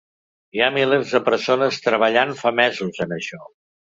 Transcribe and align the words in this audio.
Hi 0.55 0.61
ha 0.61 0.69
milers 0.77 1.11
de 1.17 1.21
persones 1.27 1.77
treballant 1.87 2.33
fa 2.41 2.55
mesos 2.61 3.05
en 3.07 3.17
això. 3.19 3.43